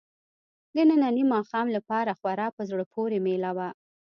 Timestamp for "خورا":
2.19-2.47